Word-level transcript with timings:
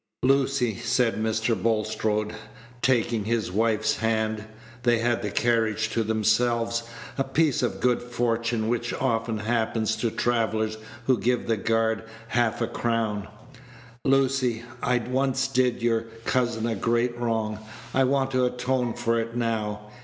"Lucy," 0.23 0.75
said 0.79 1.13
Mr. 1.15 1.53
Bulstrode, 1.55 2.33
taking 2.81 3.25
his 3.25 3.51
wife's 3.51 3.97
hand 3.97 4.45
(they 4.81 4.97
had 4.97 5.21
the 5.21 5.29
carriage 5.29 5.89
to 5.91 6.01
themselves, 6.03 6.81
a 7.19 7.23
piece 7.23 7.61
of 7.61 7.79
good 7.79 8.01
fortune 8.01 8.67
which 8.67 8.95
often 8.95 9.37
happens 9.37 9.95
to 9.95 10.09
travellers 10.09 10.77
who 11.05 11.19
give 11.19 11.45
the 11.45 11.55
guard 11.55 12.01
half 12.29 12.61
a 12.61 12.67
crown), 12.67 13.27
"Lucy, 14.03 14.63
I 14.81 14.97
once 14.97 15.47
did 15.47 15.83
your 15.83 16.05
cousin 16.25 16.65
a 16.65 16.73
great 16.73 17.15
wrong; 17.15 17.59
I 17.93 18.05
want 18.05 18.31
to 18.31 18.43
atone 18.45 18.95
for 18.95 19.19
it 19.19 19.35
now. 19.35 19.91